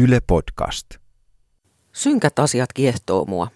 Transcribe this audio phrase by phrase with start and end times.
[0.00, 0.86] Yle Podcast.
[1.92, 3.48] Synkät asiat kiehtoo mua.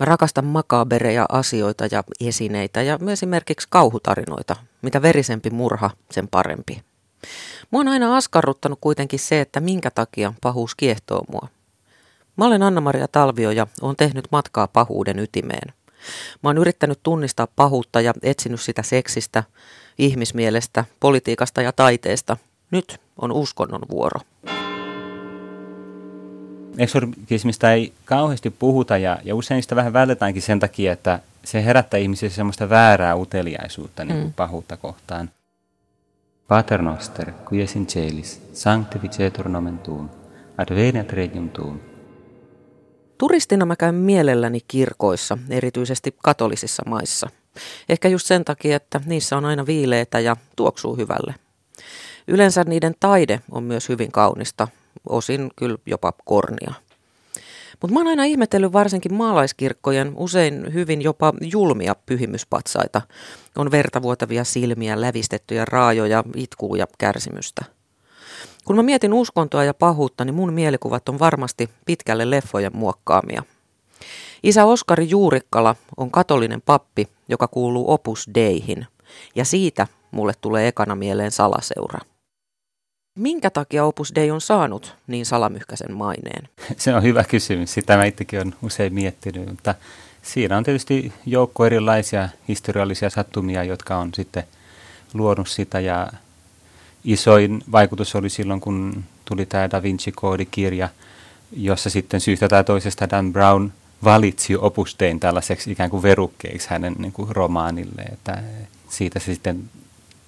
[0.00, 4.56] Mä rakastan makaabereja asioita ja esineitä ja myös esimerkiksi kauhutarinoita.
[4.82, 6.82] Mitä verisempi murha, sen parempi.
[7.70, 11.48] Mua on aina askarruttanut kuitenkin se, että minkä takia pahuus kiehtoo mua.
[12.36, 15.74] Mä olen Anna-Maria Talvio ja olen tehnyt matkaa pahuuden ytimeen.
[16.42, 19.44] Mä oon yrittänyt tunnistaa pahuutta ja etsinyt sitä seksistä,
[19.98, 22.36] ihmismielestä, politiikasta ja taiteesta.
[22.70, 24.20] Nyt on uskonnon vuoro.
[26.80, 32.00] Eksorkismista ei kauheasti puhuta ja, ja usein sitä vähän vältetäänkin sen takia, että se herättää
[32.00, 34.32] ihmisissä semmoista väärää uteliaisuutta niin mm.
[34.32, 35.30] pahuutta kohtaan.
[36.48, 40.08] Pater noster, qui es in celis, sanctificetur nomen tuum,
[40.58, 41.80] adveniat regnum tuum.
[43.18, 47.28] Turistina mä käyn mielelläni kirkoissa, erityisesti katolisissa maissa.
[47.88, 51.34] Ehkä just sen takia, että niissä on aina viileitä ja tuoksuu hyvälle.
[52.28, 54.68] Yleensä niiden taide on myös hyvin kaunista,
[55.08, 56.74] osin kyllä jopa kornia.
[57.80, 63.02] Mutta mä oon aina ihmetellyt varsinkin maalaiskirkkojen usein hyvin jopa julmia pyhimyspatsaita.
[63.56, 67.64] On vertavuotavia silmiä, lävistettyjä raajoja, itkuu ja kärsimystä.
[68.64, 73.42] Kun mä mietin uskontoa ja pahuutta, niin mun mielikuvat on varmasti pitkälle leffojen muokkaamia.
[74.42, 78.86] Isä Oskari Juurikkala on katolinen pappi, joka kuuluu Opus Deihin,
[79.34, 81.98] ja siitä mulle tulee ekana mieleen salaseura.
[83.14, 86.48] Minkä takia Opus Dei on saanut niin salamyhkäisen maineen?
[86.76, 87.74] Se on hyvä kysymys.
[87.74, 89.74] Sitä mä itsekin olen usein miettinyt, mutta
[90.22, 94.44] siinä on tietysti joukko erilaisia historiallisia sattumia, jotka on sitten
[95.14, 96.12] luonut sitä ja
[97.04, 100.88] isoin vaikutus oli silloin, kun tuli tämä Da Vinci-koodikirja,
[101.52, 103.68] jossa sitten syystä tai toisesta Dan Brown
[104.04, 108.42] valitsi Opus Dein tällaiseksi ikään kuin verukkeeksi hänen niin kuin romaanille, että
[108.88, 109.70] siitä se sitten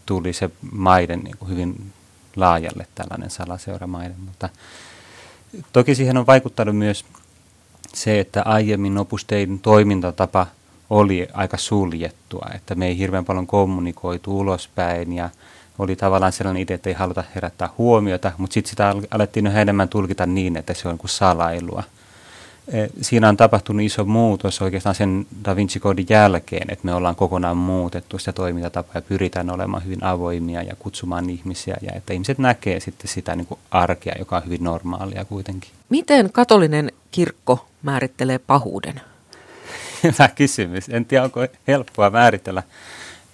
[0.07, 1.93] tuli se maiden niin kuin hyvin
[2.37, 4.49] laajalle tällainen salaseuramainen, mutta
[5.73, 7.05] toki siihen on vaikuttanut myös
[7.95, 10.47] se, että aiemmin Opus Dein toimintatapa
[10.91, 15.31] oli aika suljettua, että me ei hirveän paljon kommunikoitu ulospäin ja
[15.79, 19.89] oli tavallaan sellainen idea, että ei haluta herättää huomiota, mutta sitten sitä alettiin yhä enemmän
[19.89, 21.83] tulkita niin, että se on kuin salailua.
[22.69, 27.57] E, siinä on tapahtunut iso muutos oikeastaan sen Da Vinci-koodin jälkeen, että me ollaan kokonaan
[27.57, 32.81] muutettu sitä toimintatapaa ja pyritään olemaan hyvin avoimia ja kutsumaan ihmisiä ja että ihmiset näkee
[32.81, 35.71] sitten sitä niin kuin arkea, joka on hyvin normaalia kuitenkin.
[35.89, 39.01] Miten katolinen kirkko määrittelee pahuuden?
[40.03, 40.89] Hyvä kysymys.
[40.89, 42.63] En tiedä, onko helppoa määritellä.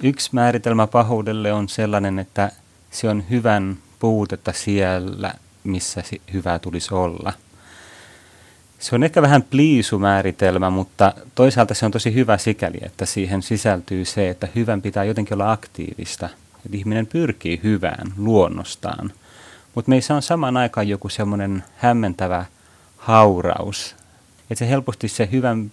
[0.02, 2.52] Yksi määritelmä pahuudelle on sellainen, että
[2.90, 5.34] se on hyvän puutetta siellä,
[5.64, 6.02] missä
[6.32, 7.32] hyvää tulisi olla–
[8.78, 14.04] se on ehkä vähän pliisumääritelmä, mutta toisaalta se on tosi hyvä sikäli, että siihen sisältyy
[14.04, 16.28] se, että hyvän pitää jotenkin olla aktiivista.
[16.66, 19.12] Että ihminen pyrkii hyvään luonnostaan.
[19.74, 22.44] Mutta meissä on saman aikaan joku semmoinen hämmentävä
[22.96, 23.96] hauraus.
[24.50, 25.70] Että se helposti se hyvän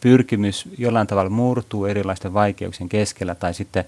[0.00, 3.84] pyrkimys jollain tavalla murtuu erilaisten vaikeuksien keskellä tai sitten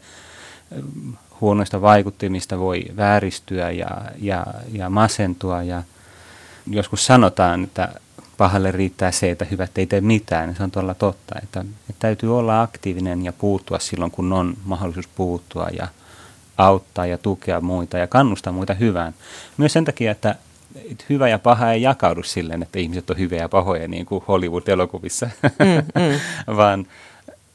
[1.41, 5.63] huonoista vaikuttimista voi vääristyä ja, ja, ja masentua.
[5.63, 5.83] Ja
[6.71, 7.89] joskus sanotaan, että
[8.37, 10.57] pahalle riittää se, että hyvät ei tee mitään.
[10.57, 15.09] Se on todella totta, että, että täytyy olla aktiivinen ja puuttua silloin, kun on mahdollisuus
[15.09, 15.89] puuttua ja
[16.59, 19.15] auttaa ja tukea muita ja kannustaa muita hyvään.
[19.57, 20.35] Myös sen takia, että
[21.09, 25.31] hyvä ja paha ei jakaudu silleen, että ihmiset on hyviä ja pahoja niin kuin Hollywood-elokuvissa,
[25.43, 26.21] mm, mm.
[26.57, 26.87] vaan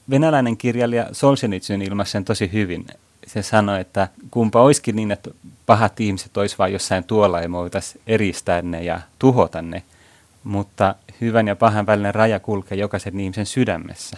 [0.10, 2.88] venäläinen kirjailija Solzhenitsyn ilmaisi sen tosi hyvin.
[3.28, 5.32] Se sanoi, että kumpa olisikin niin, että
[5.66, 9.84] pahat ihmiset olisi vain jossain tuolla ja me voitaisiin eristää ne ja tuhota ne,
[10.44, 14.18] mutta hyvän ja pahan välinen raja kulkee jokaisen ihmisen sydämessä.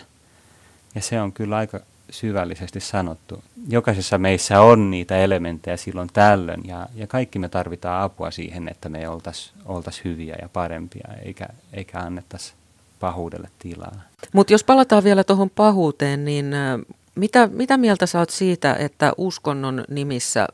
[0.95, 1.79] Ja se on kyllä aika
[2.09, 3.44] syvällisesti sanottu.
[3.69, 8.89] Jokaisessa meissä on niitä elementtejä silloin tällöin ja, ja kaikki me tarvitaan apua siihen, että
[8.89, 12.53] me oltaisiin oltais hyviä ja parempia eikä, eikä annettaisi
[13.00, 14.01] pahuudelle tilaa.
[14.34, 16.55] Mutta jos palataan vielä tuohon pahuuteen, niin
[17.16, 20.47] mitä, mitä mieltä sä oot siitä, että uskonnon nimissä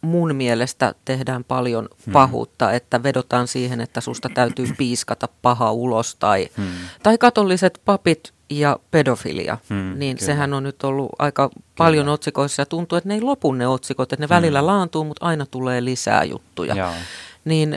[0.00, 2.12] mun mielestä tehdään paljon hmm.
[2.12, 2.76] pahuutta, hmm.
[2.76, 6.66] että vedotaan siihen, että susta täytyy piiskata paha ulos tai, hmm.
[7.02, 10.26] tai katolliset papit ja pedofilia, hmm, niin kyllä.
[10.26, 11.62] sehän on nyt ollut aika kyllä.
[11.76, 14.34] paljon otsikoissa ja tuntuu, että ne ei lopu ne otsikot, että ne hmm.
[14.34, 16.74] välillä laantuu, mutta aina tulee lisää juttuja.
[16.74, 16.94] Jaa.
[17.44, 17.76] Niin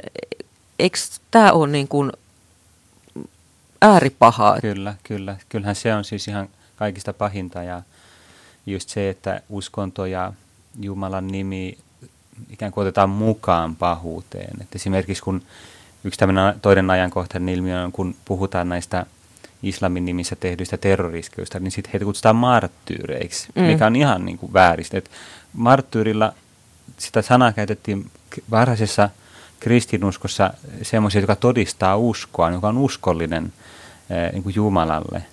[0.79, 0.97] eikö
[1.31, 2.11] tämä ole niin kuin
[3.81, 4.61] ääripahaa?
[4.61, 5.37] Kyllä, kyllä.
[5.49, 7.81] Kyllähän se on siis ihan kaikista pahinta ja
[8.65, 10.33] just se, että uskonto ja
[10.81, 11.77] Jumalan nimi
[12.49, 14.61] ikään kuin otetaan mukaan pahuuteen.
[14.61, 15.41] Et esimerkiksi kun
[16.03, 19.05] yksi tämmöinen toinen ajankohtainen ilmiö on, kun puhutaan näistä
[19.63, 23.61] islamin nimissä tehdyistä terroriskeista, niin sitten heitä kutsutaan marttyyreiksi, mm.
[23.61, 24.97] mikä on ihan niin kuin vääristä.
[24.97, 25.11] Et
[25.53, 26.33] marttyyrilla
[26.97, 28.11] sitä sanaa käytettiin
[28.51, 29.09] varhaisessa
[29.59, 33.53] kristinuskossa semmoisia, jotka todistaa uskoa, joka on uskollinen
[34.31, 35.23] niin kuin Jumalalle.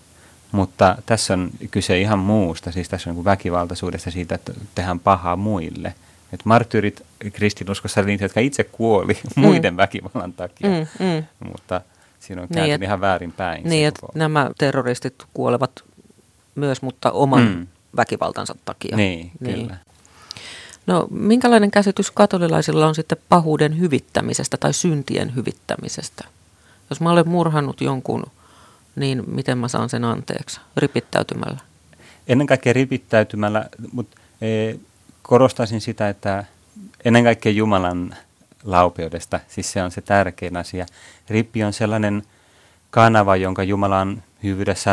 [0.52, 5.36] Mutta tässä on kyse ihan muusta, siis tässä on niin väkivaltaisuudesta siitä, että tehdään pahaa
[5.36, 5.94] muille.
[6.32, 7.02] Et marttyyrit
[7.32, 9.42] kristinuskossa oli niitä, jotka itse kuoli mm.
[9.42, 11.24] muiden väkivallan takia, mm, mm.
[11.48, 11.80] mutta
[12.20, 13.64] siinä on kääntynyt niin, ihan väärin päin.
[13.64, 15.84] Niin, että nämä terroristit kuolevat
[16.54, 17.66] myös, mutta oman mm.
[17.96, 18.96] väkivaltansa takia.
[18.96, 19.76] Niin, niin, kyllä.
[20.86, 26.24] No minkälainen käsitys katolilaisilla on sitten pahuuden hyvittämisestä tai syntien hyvittämisestä?
[26.90, 28.26] Jos mä olen murhannut jonkun,
[28.96, 30.60] niin miten mä saan sen anteeksi?
[30.76, 31.58] Ripittäytymällä?
[32.28, 34.74] Ennen kaikkea ripittäytymällä, mutta e,
[35.28, 36.44] korostaisin sitä, että
[37.04, 38.16] ennen kaikkea Jumalan
[38.64, 40.86] laupeudesta, siis se on se tärkein asia.
[41.28, 42.22] Rippi on sellainen
[42.90, 44.22] kanava, jonka Jumala on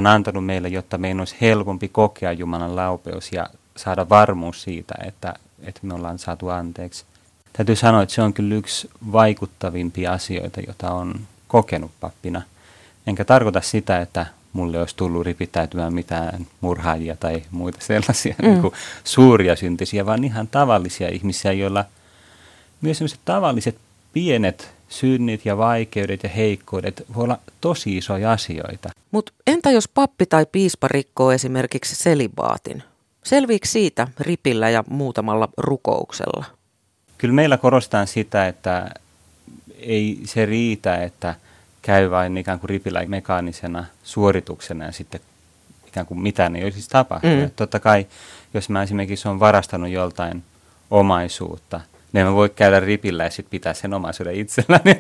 [0.08, 5.34] antanut meille, jotta meidän olisi helpompi kokea Jumalan laupeus ja saada varmuus siitä, että
[5.64, 7.06] että me ollaan saatu anteeksi.
[7.54, 12.42] Täytyy sanoa, että se on kyllä yksi vaikuttavimpia asioita, jota on kokenut pappina.
[13.08, 18.48] Enkä tarkoita sitä, että mulle olisi tullut ripittäytymään mitään murhaajia tai muita sellaisia mm.
[18.48, 18.74] niin kuin
[19.04, 21.86] suuria syntisiä, vaan ihan tavallisia ihmisiä, joilla
[22.81, 23.75] myös sellaiset tavalliset
[24.13, 28.90] pienet synnit ja vaikeudet ja heikkoudet voi olla tosi isoja asioita.
[29.12, 32.84] Mutta entä jos pappi tai piispa rikkoo esimerkiksi selibaatin?
[33.24, 36.46] Selviikö siitä ripillä ja muutamalla rukouksella?
[37.18, 38.90] Kyllä meillä korostaa sitä, että
[39.80, 41.36] ei se riitä, että
[41.86, 45.22] käy vain ikään kuin ripillä mekaanisena suorituksena ja sitten
[45.88, 47.40] ikään kuin mitään ei olisi tapahtunut.
[47.40, 47.52] Mm.
[47.56, 48.08] Totta kai,
[48.54, 50.44] jos mä esimerkiksi olen varastanut joltain
[50.92, 51.82] omaisuutta,
[52.14, 55.00] niin mä voi käydä ripillä ja sitten pitää sen omaisuuden itselläni.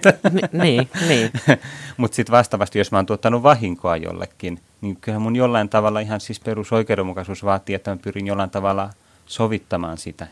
[0.51, 1.31] niin, niin.
[1.97, 6.19] Mutta sitten vastaavasti, jos mä oon tuottanut vahinkoa jollekin, niin kyllä mun jollain tavalla ihan
[6.19, 8.89] siis perusoikeudenmukaisuus vaatii, että mä pyrin jollain tavalla
[9.25, 10.27] sovittamaan sitä.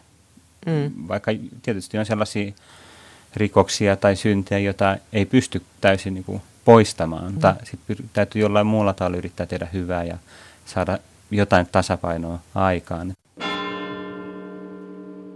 [0.65, 1.07] Mm.
[1.07, 2.51] Vaikka tietysti on sellaisia
[3.35, 7.31] rikoksia tai syntejä, joita ei pysty täysin niin kuin poistamaan, mm.
[7.31, 10.17] mutta sitten täytyy jollain muulla tavalla yrittää tehdä hyvää ja
[10.65, 10.97] saada
[11.31, 13.13] jotain tasapainoa aikaan.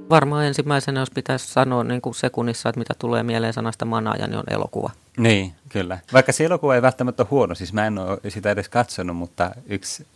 [0.09, 4.37] Varmaan ensimmäisenä, jos pitäisi sanoa niin kuin sekunnissa, että mitä tulee mieleen sanasta manaaja, niin
[4.37, 4.89] on elokuva.
[5.17, 5.99] Niin, kyllä.
[6.13, 9.51] Vaikka se elokuva ei välttämättä ole huono, siis mä en ole sitä edes katsonut, mutta
[9.65, 10.07] yksi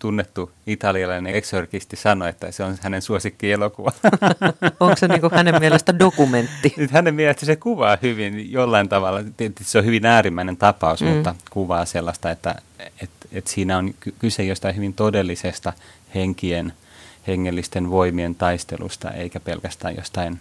[0.00, 3.92] tunnettu italialainen eksorkisti sanoi, että se on hänen suosikkielokuva.
[4.80, 6.74] Onko se niin hänen mielestä dokumentti?
[6.76, 9.20] Nyt hänen mielestä se kuvaa hyvin jollain tavalla,
[9.60, 11.08] se on hyvin äärimmäinen tapaus, mm.
[11.08, 12.54] mutta kuvaa sellaista, että
[13.02, 15.72] et, et siinä on kyse jostain hyvin todellisesta
[16.14, 16.72] henkien,
[17.26, 20.40] hengellisten voimien taistelusta, eikä pelkästään jostain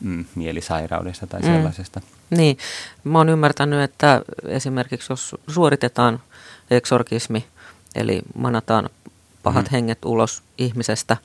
[0.00, 1.46] mm, mielisairaudesta tai mm.
[1.46, 2.00] sellaisesta.
[2.30, 2.58] Niin,
[3.04, 6.20] mä oon ymmärtänyt, että esimerkiksi jos suoritetaan
[6.70, 7.44] eksorkismi,
[7.94, 8.90] eli manataan
[9.42, 9.70] pahat mm.
[9.72, 11.16] henget ulos ihmisestä,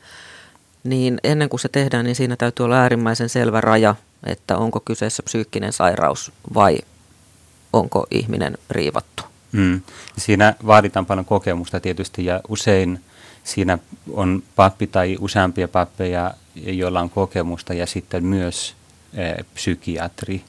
[0.83, 5.24] niin ennen kuin se tehdään, niin siinä täytyy olla äärimmäisen selvä raja, että onko kyseessä
[5.24, 6.80] psyykkinen sairaus vai
[7.74, 9.24] onko ihminen riivattu.
[9.51, 9.81] Mm.
[10.18, 13.04] Siinä vaaditaan paljon kokemusta tietysti ja usein
[13.44, 13.77] siinä
[14.13, 18.75] on pappi tai useampia pappeja, joilla on kokemusta ja sitten myös
[19.13, 20.44] e, psykiatri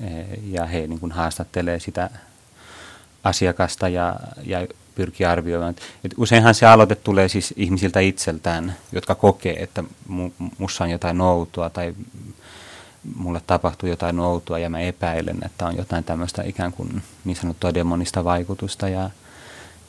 [0.00, 2.10] Eh, ja he niin kuin haastattelee sitä
[3.24, 4.16] asiakasta ja,
[4.46, 4.66] ja
[4.98, 5.74] pyrkii arvioimaan.
[6.04, 11.20] Et useinhan se aloite tulee siis ihmisiltä itseltään, jotka kokee, että mu, mussa on jotain
[11.20, 11.94] outoa tai
[13.16, 17.74] mulle tapahtuu jotain outoa ja mä epäilen, että on jotain tämmöistä ikään kuin niin sanottua
[17.74, 18.88] demonista vaikutusta.
[18.88, 19.10] Ja,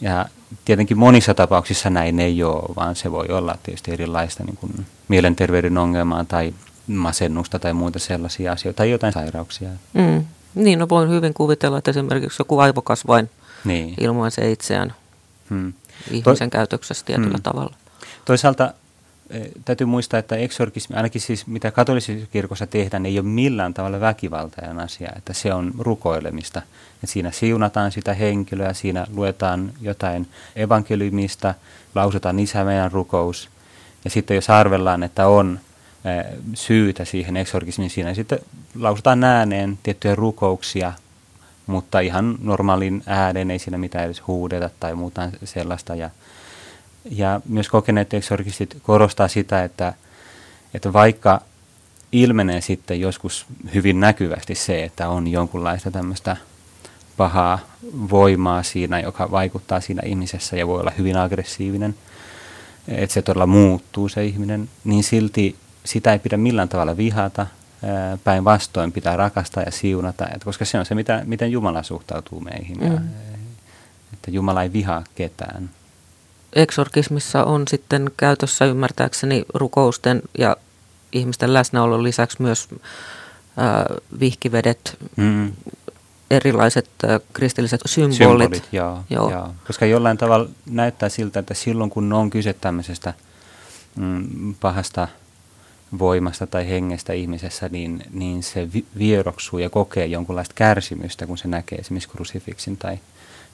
[0.02, 0.26] ja
[0.66, 5.78] tietenkin monissa tapauksissa näin ei ole, vaan se voi olla tietysti erilaista niin kuin mielenterveyden
[5.78, 6.54] ongelmaa tai
[6.88, 9.70] masennusta tai muita sellaisia asioita tai jotain sairauksia.
[9.94, 10.26] Mm.
[10.56, 13.30] Niin, no voin hyvin kuvitella, että esimerkiksi joku aivokasvain
[13.66, 13.94] niin.
[14.00, 14.94] ilmaisee itseään
[15.50, 15.74] hmm.
[16.12, 17.44] ihmisen to- käytöksessä tietyllä hmm.
[17.44, 17.76] tavalla.
[18.26, 18.74] Toisaalta
[19.30, 24.00] e, täytyy muistaa, että eksorkismi, ainakin siis mitä katolisessa kirkossa tehdään, ei ole millään tavalla
[24.00, 26.62] väkivaltainen asia, että se on rukoilemista.
[26.94, 31.54] että siinä siunataan sitä henkilöä, siinä luetaan jotain evankeliumista,
[31.96, 33.50] lausutaan isä meidän rukous.
[34.04, 35.60] Ja sitten jos arvellaan, että on
[36.54, 37.90] syytä siihen eksorgismiin.
[37.90, 38.40] Siinä sitten
[38.76, 40.94] lausutaan ääneen tiettyjä rukouksia,
[41.70, 45.96] mutta ihan normaalin äänen ei siinä mitään edes huudeta tai muuta sellaista.
[45.96, 46.10] Ja,
[47.12, 49.94] ja myös kokeneet eksorgistit korostaa sitä, että,
[50.74, 51.42] että vaikka
[52.12, 56.38] ilmenee sitten joskus hyvin näkyvästi se, että on jonkunlaista tämmöistä
[57.18, 57.60] pahaa
[58.10, 61.96] voimaa siinä, joka vaikuttaa siinä ihmisessä ja voi olla hyvin aggressiivinen,
[62.88, 67.48] että se todella muuttuu se ihminen, niin silti sitä ei pidä millään tavalla vihata,
[68.24, 72.78] päinvastoin pitää rakastaa ja siunata, että koska se on se, mitä, miten Jumala suhtautuu meihin,
[72.78, 72.94] mm.
[72.94, 73.02] ja,
[74.14, 75.70] että Jumala ei vihaa ketään.
[76.54, 80.58] Eksorkismissa on sitten käytössä ymmärtääkseni rukousten ja
[81.12, 82.70] ihmisten läsnäolon lisäksi myös
[84.20, 85.52] vihkivedet, mm.
[86.32, 88.18] erilaiset ää, kristilliset symbolit.
[88.18, 89.32] Symbolit, joo, joo.
[89.32, 89.54] joo.
[89.68, 93.14] Koska jollain tavalla näyttää siltä, että silloin kun on kyse tämmöisestä
[93.96, 95.08] mm, pahasta
[96.00, 98.68] voimasta tai hengestä ihmisessä, niin, niin se
[98.98, 103.00] vieroksuu ja kokee jonkunlaista kärsimystä, kun se näkee esimerkiksi krusifiksin tai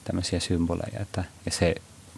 [0.04, 1.00] tämmöisiä symboleja.
[1.00, 1.74] Että, ja se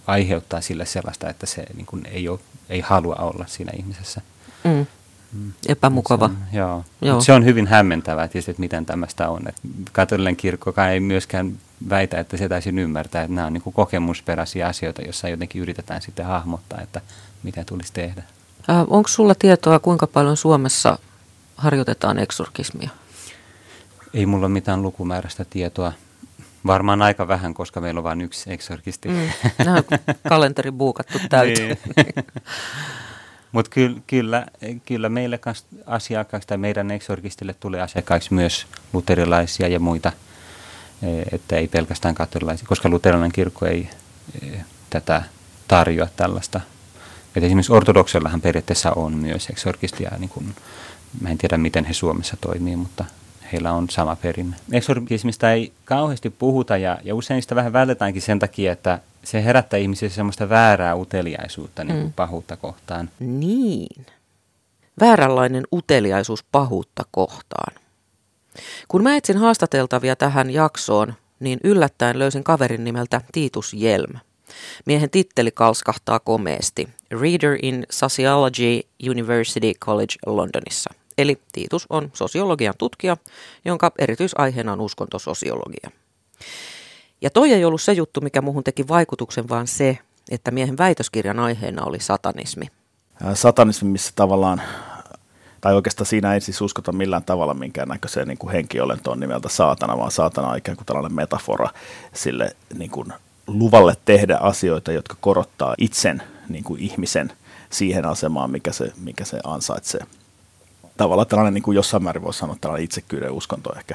[0.06, 4.20] aiheuttaa sille sellaista, että se niin kuin ei, ole, ei halua olla siinä ihmisessä.
[4.64, 4.86] Mm.
[5.32, 5.52] Mm.
[5.66, 6.28] Epämukava.
[6.28, 6.84] Se on, joo.
[7.02, 7.20] joo.
[7.20, 9.48] se on hyvin hämmentävää tietysti, että miten tämmöistä on.
[9.48, 9.56] Et
[9.92, 11.58] katolinen kirkkokaan ei myöskään
[11.88, 16.02] väitä, että se täysin ymmärtää, että nämä on niin kuin kokemusperäisiä asioita, joissa jotenkin yritetään
[16.02, 17.00] sitten hahmottaa, että
[17.42, 18.22] mitä tulisi tehdä.
[18.68, 20.98] Onko sulla tietoa, kuinka paljon Suomessa
[21.56, 22.90] harjoitetaan eksorkismia?
[24.14, 25.92] Ei mulla mitään lukumääräistä tietoa.
[26.66, 29.08] Varmaan aika vähän, koska meillä on vain yksi eksorkisti.
[29.08, 29.28] Mm,
[30.28, 31.78] kalenteri buukattu täyteen.
[31.96, 32.14] niin.
[33.52, 34.46] Mutta kyllä, kyllä,
[34.86, 35.40] kyllä meille
[35.86, 40.12] asiakkaaksi tai meidän eksorkistille tulee asiakkaiksi myös luterilaisia ja muita,
[41.02, 43.90] e, että ei pelkästään katolilaisia, koska luterilainen kirkko ei
[44.42, 44.60] e,
[44.90, 45.22] tätä
[45.68, 46.60] tarjoa tällaista.
[47.38, 50.54] Et esimerkiksi ortodoksellahan periaatteessa on myös eksorkistia, niin kun,
[51.20, 53.04] mä en tiedä miten he Suomessa toimii, mutta
[53.52, 54.56] heillä on sama perinne.
[54.72, 59.78] Eksorkismista ei kauheasti puhuta ja, ja usein sitä vähän vältetäänkin sen takia, että se herättää
[59.78, 62.12] ihmisissä semmoista väärää uteliaisuutta niin kuin mm.
[62.12, 63.10] pahuutta kohtaan.
[63.20, 64.06] Niin.
[65.00, 67.74] Vääränlainen uteliaisuus pahuutta kohtaan.
[68.88, 74.18] Kun mä etsin haastateltavia tähän jaksoon, niin yllättäen löysin kaverin nimeltä Titus Jelm.
[74.86, 76.88] Miehen titteli kalskahtaa komeesti.
[77.10, 80.90] Reader in Sociology University College Londonissa.
[81.18, 83.16] Eli Titus on sosiologian tutkija,
[83.64, 85.90] jonka erityisaiheena on uskontososiologia.
[87.20, 89.98] Ja toi ei ollut se juttu, mikä muhun teki vaikutuksen, vaan se,
[90.30, 92.66] että miehen väitöskirjan aiheena oli satanismi.
[93.34, 94.62] Satanismi, missä tavallaan,
[95.60, 100.10] tai oikeastaan siinä ei siis uskota millään tavalla minkäännäköiseen niin kuin henkiolentoon nimeltä saatana, vaan
[100.10, 101.70] saatana on ikään kuin tällainen metafora
[102.12, 103.12] sille niin kuin
[103.48, 107.32] luvalle tehdä asioita, jotka korottaa itsen niin kuin ihmisen
[107.70, 110.00] siihen asemaan, mikä se, mikä se ansaitsee.
[110.96, 113.94] Tavallaan tällainen niin kuin jossain määrin voisi sanoa tällainen itsekyyden uskonto ehkä,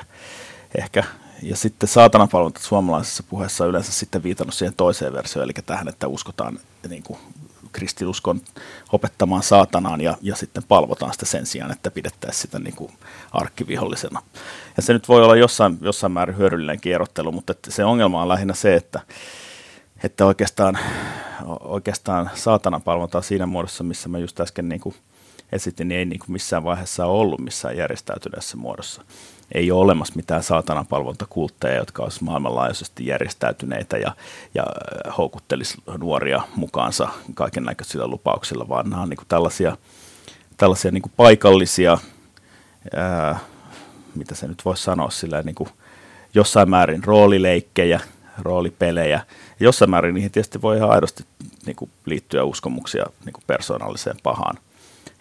[0.78, 1.04] ehkä
[1.42, 6.08] ja sitten saatanapalvelut suomalaisessa puheessa on yleensä sitten viitannut siihen toiseen versioon, eli tähän, että
[6.08, 7.20] uskotaan niin kuin
[7.72, 8.42] kristinuskon
[8.92, 12.92] opettamaan saatanaan ja, ja sitten palvotaan sitä sen sijaan, että pidettäisiin sitä niin kuin
[13.32, 14.22] arkkivihollisena.
[14.78, 18.54] Ja se nyt voi olla jossain, jossain määrin hyödyllinen kierrottelu, mutta se ongelma on lähinnä
[18.54, 19.00] se, että,
[20.04, 20.78] että oikeastaan,
[21.60, 24.96] oikeastaan saatanan palvotaan siinä muodossa, missä mä just äsken niin kuin
[25.52, 29.02] esitin, niin ei niin kuin missään vaiheessa ole ollut missään järjestäytyneessä muodossa
[29.54, 34.16] ei ole olemassa mitään saatananpalvontakultteja, jotka olisivat maailmanlaajuisesti järjestäytyneitä ja,
[34.56, 34.66] ja
[35.18, 39.78] houkuttelisi nuoria mukaansa kaiken näköisillä lupauksilla, vaan nämä on niin kuin tällaisia,
[40.58, 41.98] tällaisia niin kuin paikallisia,
[42.96, 43.40] ää,
[44.16, 45.70] mitä se nyt voisi sanoa, sillä niin kuin
[46.34, 48.00] jossain määrin roolileikkejä,
[48.42, 49.22] roolipelejä.
[49.60, 51.26] Ja jossain määrin niihin tietysti voi ihan aidosti
[51.66, 54.58] niin kuin liittyä uskomuksia niin kuin persoonalliseen pahaan–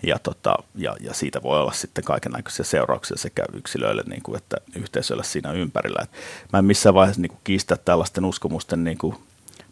[0.03, 4.57] ja, tota, ja, ja siitä voi olla sitten kaikenlaisia seurauksia sekä yksilöille niin kuin, että
[4.77, 6.03] yhteisölle siinä ympärillä.
[6.03, 6.11] Et
[6.53, 9.17] mä en missään vaiheessa niin kuin, kiistä tällaisten uskomusten niin kuin,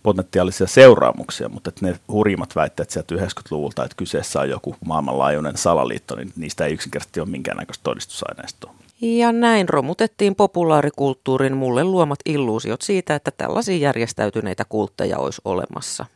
[0.03, 6.17] potentiaalisia seuraamuksia, mutta että ne hurjimmat väitteet sieltä 90-luvulta, että kyseessä on joku maailmanlaajuinen salaliitto,
[6.17, 8.75] niin niistä ei yksinkertaisesti ole minkäännäköistä todistusaineistoa.
[9.01, 16.07] Ja näin romutettiin populaarikulttuurin mulle luomat illuusiot siitä, että tällaisia järjestäytyneitä kultteja olisi olemassa.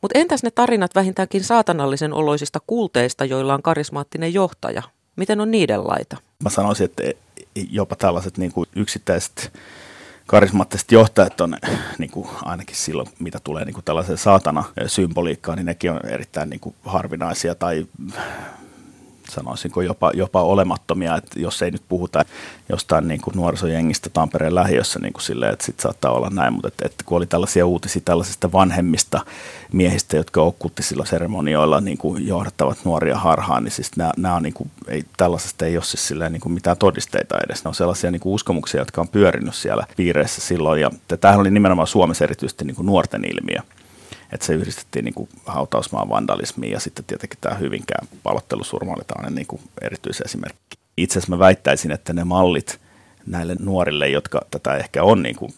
[0.00, 4.82] Mutta entäs ne tarinat vähintäänkin saatanallisen oloisista kulteista, joilla on karismaattinen johtaja?
[5.16, 6.16] Miten on niiden laita?
[6.42, 7.02] Mä sanoisin, että
[7.70, 9.52] jopa tällaiset niin kuin yksittäiset
[10.26, 11.56] karismaattiset johtajat on
[11.98, 16.60] niin kuin ainakin silloin, mitä tulee niin kuin tällaiseen saatana-symboliikkaan, niin nekin on erittäin niin
[16.60, 17.86] kuin harvinaisia tai
[19.30, 22.24] sanoisinko jopa, jopa olemattomia, että jos ei nyt puhuta
[22.68, 26.68] jostain niin kuin nuorisojengistä Tampereen lähiössä niin kuin silleen, että sitten saattaa olla näin, mutta
[26.68, 29.20] että, että kun oli tällaisia uutisia tällaisista vanhemmista
[29.72, 34.54] miehistä, jotka okkulttisilla seremonioilla niin kuin johdattavat nuoria harhaan, niin siis nämä, nämä on niin
[34.54, 37.64] kuin, ei, tällaisesta ei ole siis silleen niin kuin mitään todisteita edes.
[37.64, 41.50] Ne on sellaisia niin kuin uskomuksia, jotka on pyörinyt siellä piireissä silloin, ja tämähän oli
[41.50, 43.60] nimenomaan Suomessa erityisesti niin kuin nuorten ilmiö
[44.32, 49.34] että se yhdistettiin niin kuin hautausmaan vandalismiin ja sitten tietenkin tämä Hyvinkään palottelusurma oli tällainen
[49.34, 50.78] niin kuin erityisesimerkki.
[50.96, 52.80] Itse asiassa mä väittäisin, että ne mallit
[53.26, 55.54] näille nuorille, jotka tätä ehkä on niin kuin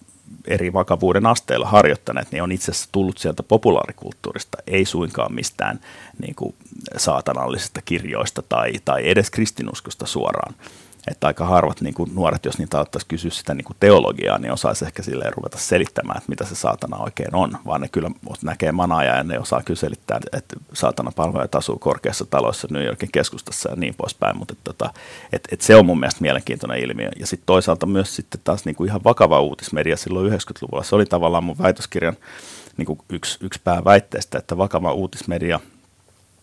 [0.47, 5.81] eri vakavuuden asteilla harjoittaneet, niin on itse asiassa tullut sieltä populaarikulttuurista, ei suinkaan mistään
[6.19, 6.55] niin kuin
[6.97, 10.55] saatanallisista kirjoista tai, tai edes kristinuskosta suoraan.
[11.11, 14.53] Että aika harvat niin kuin nuoret, jos niitä alettaisiin kysyä sitä niin kuin teologiaa, niin
[14.53, 18.11] osaisi ehkä silleen ruveta selittämään, että mitä se saatana oikein on, vaan ne kyllä
[18.43, 23.13] näkee manaa ja ne osaa kyllä selittää, että saatana palvelut asuu korkeassa taloissa New Yorkin
[23.13, 24.91] keskustassa ja niin poispäin, mutta että, tota,
[25.33, 27.11] että, että se on mun mielestä mielenkiintoinen ilmiö.
[27.19, 31.07] Ja sitten toisaalta myös sitten taas niin kuin ihan vakava uutismedia silloin 90-luvulla, se oli
[31.07, 32.17] tavallaan mun väitöskirjan
[32.77, 35.61] niin kuin yksi, yksi pääväitteestä, että vakava uutismedia–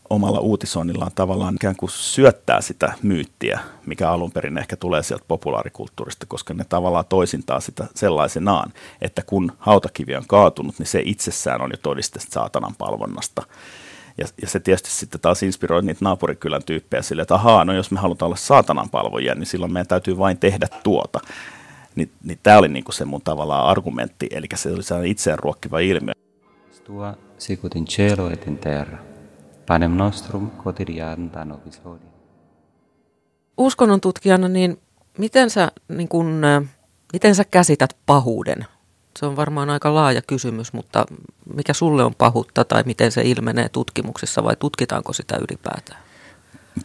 [0.09, 6.25] omalla uutisoinnillaan tavallaan ikään kuin syöttää sitä myyttiä, mikä alun perin ehkä tulee sieltä populaarikulttuurista,
[6.25, 11.71] koska ne tavallaan toisintaa sitä sellaisenaan, että kun hautakivi on kaatunut, niin se itsessään on
[11.71, 13.43] jo todiste saatanan palvonnasta.
[14.17, 17.91] Ja, ja se tietysti sitten taas inspiroi niitä naapurikylän tyyppejä sille, että ahaa, no jos
[17.91, 21.19] me halutaan olla saatanan palvojia, niin silloin meidän täytyy vain tehdä tuota.
[21.95, 25.79] Ni, niin tämä oli niinku se mun tavallaan argumentti, eli se oli sellainen itseään ruokkiva
[25.79, 26.13] ilmiö.
[26.71, 29.08] Stua sicutin cielo et terra
[29.69, 31.81] panem nostrum quotidianum nobis
[33.57, 34.81] Uskonnon tutkijana, niin
[35.17, 36.41] miten sä, niin kun,
[37.13, 38.65] miten sä käsität pahuuden?
[39.19, 41.05] Se on varmaan aika laaja kysymys, mutta
[41.55, 46.01] mikä sulle on pahuutta tai miten se ilmenee tutkimuksessa vai tutkitaanko sitä ylipäätään?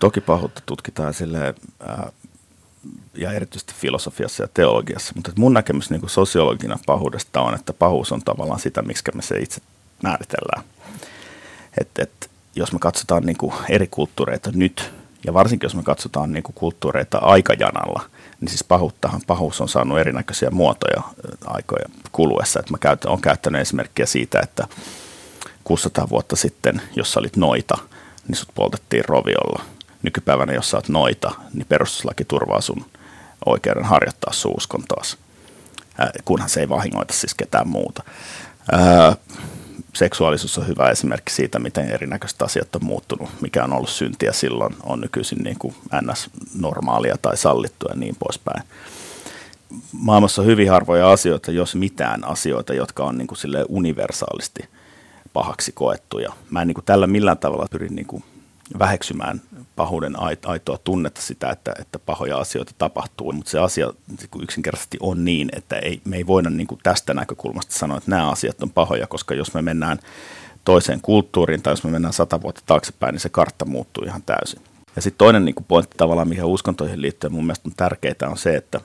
[0.01, 1.55] Toki pahuutta tutkitaan sille
[3.15, 8.13] ja erityisesti filosofiassa ja teologiassa, mutta mun näkemys niin kuin sosiologina pahuudesta on, että pahuus
[8.13, 9.61] on tavallaan sitä, miksi me se itse
[10.03, 10.65] määritellään.
[11.81, 14.93] Et, et, jos me katsotaan niin kuin eri kulttuureita nyt,
[15.27, 18.05] ja varsinkin jos me katsotaan niin kuin kulttuureita aikajanalla,
[18.41, 21.03] niin siis pahuuttahan pahuus on saanut erinäköisiä muotoja
[21.45, 22.61] aikoja kuluessa.
[22.61, 24.69] Että mä käytän, olen käyttänyt esimerkkiä siitä, että
[25.65, 27.79] 600 vuotta sitten, jos sä olit noita,
[28.29, 29.65] niin sut poltettiin roviolla.
[30.03, 32.85] Nykypäivänä, jos sä oot noita, niin perustuslaki turvaa sun
[33.47, 35.17] oikeuden harjoittaa sun uskontoas,
[36.25, 38.03] kunhan se ei vahingoita siis ketään muuta
[39.95, 43.31] seksuaalisuus on hyvä esimerkki siitä, miten erinäköiset asiat on muuttunut.
[43.41, 48.63] Mikä on ollut syntiä silloin, on nykyisin niin kuin NS-normaalia tai sallittua ja niin poispäin.
[49.93, 54.69] Maailmassa on hyvin harvoja asioita, jos mitään asioita, jotka on niin kuin universaalisti
[55.33, 56.33] pahaksi koettuja.
[56.51, 58.25] Mä en niin kuin tällä millään tavalla pyri niin kuin
[58.79, 59.43] väheksymään
[59.77, 60.15] pahuuden
[60.47, 65.49] aitoa tunnetta sitä, että, että pahoja asioita tapahtuu, mutta se asia niin yksinkertaisesti on niin,
[65.57, 69.07] että ei, me ei voida niin kuin tästä näkökulmasta sanoa, että nämä asiat on pahoja,
[69.07, 69.99] koska jos me mennään
[70.65, 74.61] toiseen kulttuuriin tai jos me mennään sata vuotta taaksepäin, niin se kartta muuttuu ihan täysin.
[74.97, 78.39] Ja sitten toinen niin kuin pointti tavallaan, mihin uskontoihin liittyen mun mielestä on tärkeää, on
[78.39, 78.81] se, että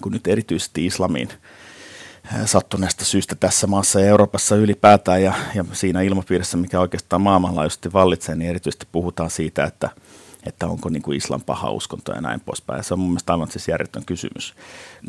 [0.00, 1.28] kun nyt erityisesti islamiin–
[2.44, 8.36] sattuneesta syystä tässä maassa ja Euroopassa ylipäätään ja, ja siinä ilmapiirissä, mikä oikeastaan maailmanlaajuisesti vallitsee,
[8.36, 9.90] niin erityisesti puhutaan siitä, että–
[10.46, 12.84] että onko niin kuin islam paha uskonto ja näin poispäin.
[12.84, 14.54] Se on mun mielestä aivan siis järjetön kysymys.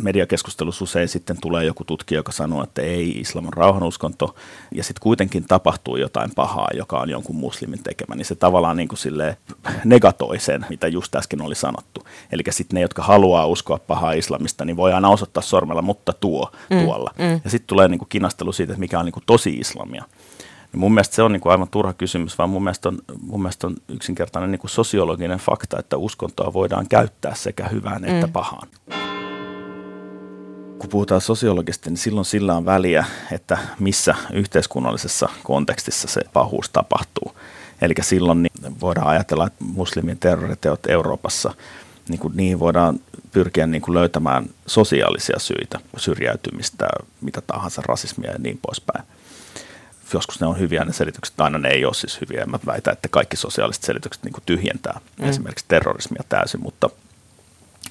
[0.02, 4.36] Mediakeskustelussa usein sitten tulee joku tutkija, joka sanoo, että ei, islam on rauhanuskonto,
[4.72, 8.88] ja sitten kuitenkin tapahtuu jotain pahaa, joka on jonkun muslimin tekemä, niin se tavallaan niin
[8.88, 8.98] kuin
[9.86, 12.08] negatoi sen, mitä just äsken oli sanottu.
[12.32, 16.52] Eli sitten ne, jotka haluaa uskoa pahaa islamista, niin voi aina osoittaa sormella, mutta tuo
[16.70, 17.14] mm, tuolla.
[17.20, 17.42] Mm.
[17.44, 20.04] Ja sitten tulee niin kuin kinastelu siitä, että mikä on niin kuin tosi islamia.
[20.74, 23.42] Niin mun mielestä se on niin kuin aivan turha kysymys, vaan mun mielestä on, mun
[23.42, 28.08] mielestä on yksinkertainen niin kuin sosiologinen fakta, että uskontoa voidaan käyttää sekä hyvään mm.
[28.08, 28.68] että pahaan.
[30.80, 37.36] Kun puhutaan sosiologisesti, niin silloin sillä on väliä, että missä yhteiskunnallisessa kontekstissa se pahuus tapahtuu.
[37.82, 41.54] Eli silloin niin voidaan ajatella, että muslimin terroriteot Euroopassa,
[42.10, 43.00] niin kuin niihin voidaan
[43.32, 46.88] pyrkiä niin kuin löytämään sosiaalisia syitä, syrjäytymistä,
[47.22, 49.04] mitä tahansa, rasismia ja niin poispäin
[50.14, 52.46] joskus ne on hyviä ne selitykset, aina ne ei ole siis hyviä.
[52.46, 55.30] Mä väitän, että kaikki sosiaaliset selitykset niin tyhjentää mm.
[55.30, 56.90] esimerkiksi terrorismia täysin, mutta,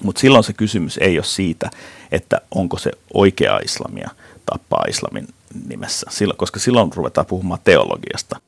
[0.03, 1.69] mutta silloin se kysymys ei ole siitä,
[2.11, 4.09] että onko se oikea islamia
[4.45, 5.27] tappaa islamin
[5.67, 8.39] nimessä, silloin, koska silloin ruvetaan puhumaan teologiasta.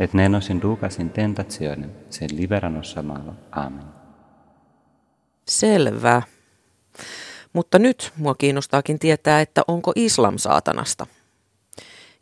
[0.00, 3.34] Et ne sin ducasin tentationem, sen liberanos samalla.
[3.52, 3.84] Amen.
[5.48, 6.22] Selvä.
[7.52, 11.06] Mutta nyt mua kiinnostaakin tietää, että onko islam saatanasta.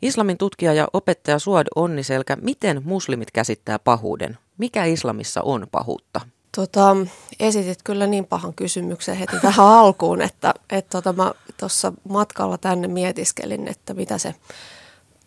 [0.03, 4.37] Islamin tutkija ja opettaja Suad Onniselkä, miten muslimit käsittää pahuuden?
[4.57, 6.21] Mikä islamissa on pahuutta?
[6.55, 6.97] Tota,
[7.39, 12.87] esitit kyllä niin pahan kysymyksen heti tähän alkuun, että et tota, mä tuossa matkalla tänne
[12.87, 14.35] mietiskelin, että mitä se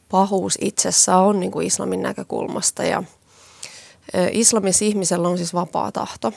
[0.09, 2.85] pahuus itsessä on niin kuin islamin näkökulmasta.
[2.85, 3.03] Ja,
[4.15, 6.33] e, islamissa ihmisellä on siis vapaa tahto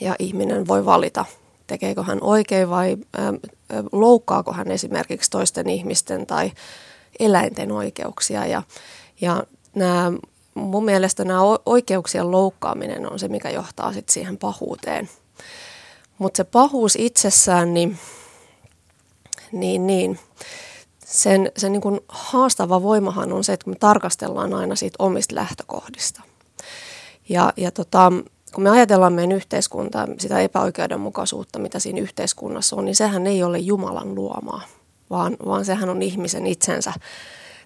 [0.00, 1.24] ja ihminen voi valita,
[1.66, 3.20] tekeekö hän oikein vai ä,
[3.92, 6.52] loukkaako hän esimerkiksi toisten ihmisten tai
[7.18, 8.62] eläinten oikeuksia ja,
[9.20, 10.12] ja nämä,
[10.54, 15.08] mun mielestä nämä oikeuksien loukkaaminen on se, mikä johtaa sit siihen pahuuteen.
[16.18, 17.98] Mutta se pahuus itsessään, niin,
[19.52, 20.18] niin, niin
[21.04, 26.22] sen, sen niin kuin haastava voimahan on se, että me tarkastellaan aina siitä omista lähtökohdista.
[27.28, 28.12] Ja, ja tota,
[28.54, 33.58] kun me ajatellaan meidän yhteiskuntaa, sitä epäoikeudenmukaisuutta, mitä siinä yhteiskunnassa on, niin sehän ei ole
[33.58, 34.62] Jumalan luomaa,
[35.10, 36.92] vaan, vaan sehän on ihmisen itsensä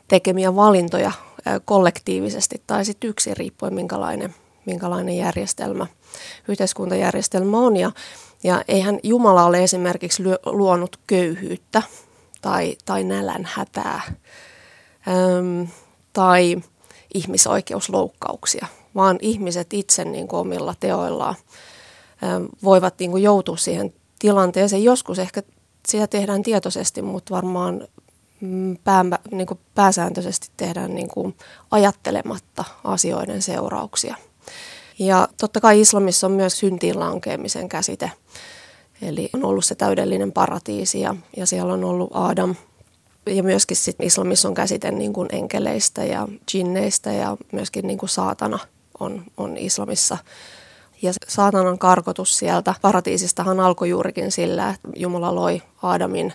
[0.08, 1.12] tekemiä valintoja
[1.64, 4.34] kollektiivisesti tai sitten yksin riippuen minkälainen,
[4.66, 5.86] minkälainen järjestelmä,
[6.48, 7.76] yhteiskuntajärjestelmä on.
[7.76, 7.92] Ja,
[8.42, 11.82] ja eihän Jumala ole esimerkiksi luonut köyhyyttä
[12.42, 14.00] tai, tai nälän hätää
[15.08, 15.68] äm,
[16.12, 16.56] tai
[17.14, 21.34] ihmisoikeusloukkauksia, vaan ihmiset itse niin kuin omilla teoillaan
[22.24, 24.84] äm, voivat niin kuin joutua siihen tilanteeseen.
[24.84, 25.42] Joskus ehkä
[25.88, 27.88] sitä tehdään tietoisesti, mutta varmaan
[28.40, 31.36] mm, pää, niin kuin pääsääntöisesti tehdään niin kuin
[31.70, 34.16] ajattelematta asioiden seurauksia.
[34.98, 38.10] Ja totta kai islamissa on myös syntiin lankeamisen käsite.
[39.02, 42.54] Eli on ollut se täydellinen paratiisi ja, ja siellä on ollut Adam.
[43.26, 48.08] Ja myöskin sit islamissa on käsite niin kuin enkeleistä ja jinneistä ja myöskin niin kuin
[48.08, 48.58] saatana
[49.00, 50.18] on, on islamissa.
[51.02, 56.32] Ja saatanan karkotus sieltä paratiisistahan alkoi juurikin sillä, että Jumala loi Adamin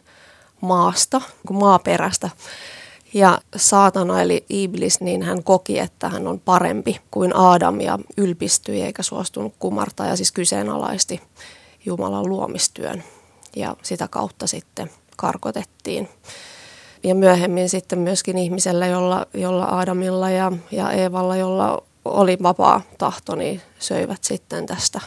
[0.62, 1.22] maasta,
[1.52, 2.30] maaperästä.
[3.14, 8.82] Ja saatana eli Iblis, niin hän koki, että hän on parempi kuin Adam ja ylpistyi
[8.82, 11.22] eikä suostunut kumartaa ja siis kyseenalaisti
[11.86, 13.04] Jumalan luomistyön.
[13.56, 16.10] Ja sitä kautta sitten karkotettiin.
[17.04, 23.36] Ja myöhemmin sitten myöskin ihmisellä, jolla, jolla Adamilla ja, ja Eevalla, jolla oli vapaa tahto,
[23.36, 25.00] niin söivät sitten tästä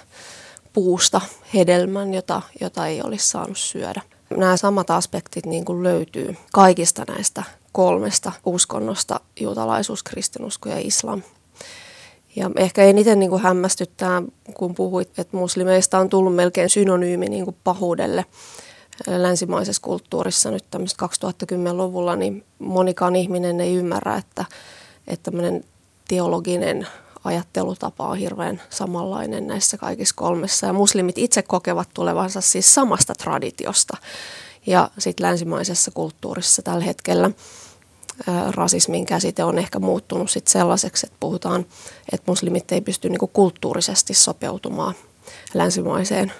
[0.72, 1.20] puusta
[1.54, 4.02] hedelmän, jota, jota ei olisi saanut syödä.
[4.36, 11.22] Nämä samat aspektit niin kuin löytyy kaikista näistä kolmesta uskonnosta, juutalaisuus, kristinusko ja islam.
[12.36, 14.22] Ja ehkä eniten niin kuin hämmästyttää,
[14.54, 18.24] kun puhuit, että muslimeista on tullut melkein synonyymi niin kuin pahuudelle
[19.06, 24.44] länsimaisessa kulttuurissa nyt 2010-luvulla, niin monikaan ihminen ei ymmärrä, että,
[25.06, 25.64] että tämmöinen
[26.08, 26.88] teologinen
[27.24, 30.66] ajattelutapa on hirveän samanlainen näissä kaikissa kolmessa.
[30.66, 33.96] Ja muslimit itse kokevat tulevansa siis samasta traditiosta.
[34.66, 37.30] Ja sitten länsimaisessa kulttuurissa tällä hetkellä
[38.50, 41.66] rasismin käsite on ehkä muuttunut sit sellaiseksi, että puhutaan,
[42.12, 44.94] että muslimit ei pysty niinku kulttuurisesti sopeutumaan
[45.54, 46.32] länsimaiseen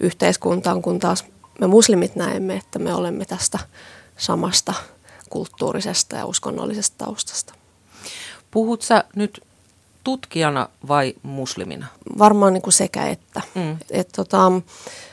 [0.00, 1.24] yhteiskuntaan, kun taas
[1.60, 3.58] me muslimit näemme, että me olemme tästä
[4.16, 4.74] samasta
[5.30, 7.59] kulttuurisesta ja uskonnollisesta taustasta.
[8.50, 9.40] Puhut sä nyt
[10.04, 11.86] tutkijana vai muslimina?
[12.18, 13.42] Varmaan niin kuin sekä että.
[13.54, 13.76] Mm.
[13.90, 14.52] Et tota,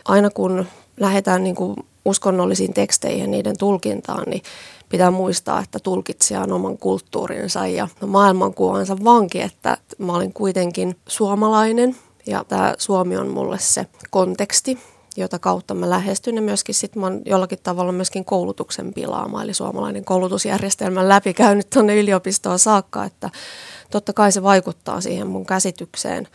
[0.05, 0.65] aina kun
[0.99, 4.41] lähdetään niin kuin uskonnollisiin teksteihin ja niiden tulkintaan, niin
[4.89, 11.95] pitää muistaa, että tulkitsija on oman kulttuurinsa ja maailmankuvansa vanki, että mä olin kuitenkin suomalainen
[12.25, 14.77] ja tämä Suomi on mulle se konteksti,
[15.17, 19.53] jota kautta mä lähestyn ja myöskin sit mä oon jollakin tavalla myöskin koulutuksen pilaama, eli
[19.53, 23.29] suomalainen koulutusjärjestelmän läpikäynyt tuonne yliopistoon saakka, että
[23.91, 26.27] totta kai se vaikuttaa siihen mun käsitykseen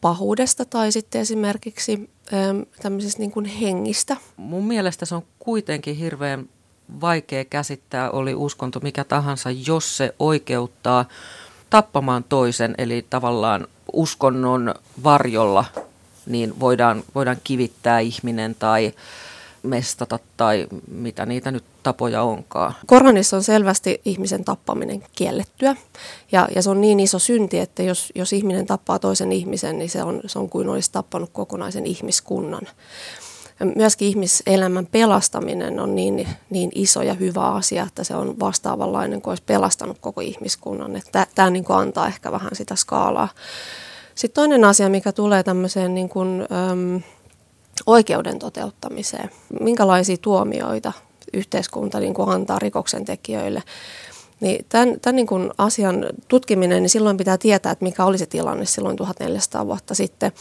[0.00, 2.10] pahuudesta tai sitten esimerkiksi
[2.82, 4.16] tämmöisestä niin kuin hengistä.
[4.36, 6.48] Mun mielestä se on kuitenkin hirveän
[7.00, 11.04] vaikea käsittää, oli uskonto mikä tahansa, jos se oikeuttaa
[11.70, 14.74] tappamaan toisen, eli tavallaan uskonnon
[15.04, 15.64] varjolla,
[16.26, 18.92] niin voidaan, voidaan kivittää ihminen tai
[19.62, 22.74] mestata tai mitä niitä nyt tapoja onkaan.
[22.86, 25.76] Koranissa on selvästi ihmisen tappaminen kiellettyä
[26.32, 29.90] ja, ja se on niin iso synti, että jos, jos ihminen tappaa toisen ihmisen, niin
[29.90, 32.62] se on, se on kuin olisi tappanut kokonaisen ihmiskunnan.
[33.76, 39.32] Myöskin ihmiselämän pelastaminen on niin, niin iso ja hyvä asia, että se on vastaavanlainen kuin
[39.32, 41.02] olisi pelastanut koko ihmiskunnan.
[41.34, 43.28] Tämä niin antaa ehkä vähän sitä skaalaa.
[44.16, 47.02] Sitten toinen asia, mikä tulee tämmöiseen niin kuin, äm,
[47.86, 49.30] oikeuden toteuttamiseen.
[49.60, 50.92] Minkälaisia tuomioita
[51.32, 53.62] yhteiskunta niin kuin antaa rikoksen tekijöille.
[54.40, 58.26] Niin tämän, tämän niin kuin asian tutkiminen, niin silloin pitää tietää, että mikä oli se
[58.26, 60.32] tilanne silloin 1400 vuotta sitten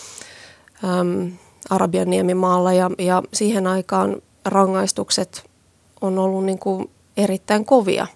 [0.84, 1.32] äm,
[1.70, 2.74] Arabian niemimaalla.
[2.74, 5.44] Ja, ja siihen aikaan rangaistukset
[6.02, 8.08] on ollut niin kuin erittäin kovia.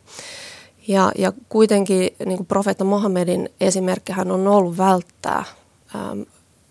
[0.90, 5.44] Ja, ja kuitenkin niin kuin profeetta Mohammedin esimerkkihän on ollut välttää
[5.96, 6.26] äm,